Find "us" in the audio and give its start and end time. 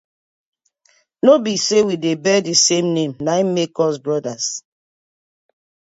3.85-3.97